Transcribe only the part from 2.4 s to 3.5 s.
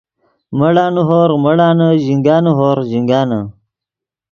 ہورغ ژینگانے